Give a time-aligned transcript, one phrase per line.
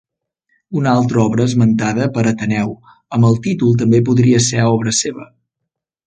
[0.79, 2.73] Una altra obra esmentada per Ateneu
[3.17, 5.29] amb el títol també podria ser obra seva.